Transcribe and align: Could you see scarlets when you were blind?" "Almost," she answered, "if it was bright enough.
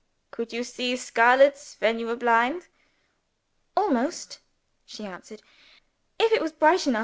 Could 0.31 0.51
you 0.51 0.63
see 0.63 0.95
scarlets 0.95 1.75
when 1.77 1.99
you 1.99 2.07
were 2.07 2.15
blind?" 2.15 2.69
"Almost," 3.77 4.39
she 4.83 5.05
answered, 5.05 5.43
"if 6.19 6.31
it 6.31 6.41
was 6.41 6.51
bright 6.53 6.87
enough. 6.87 6.99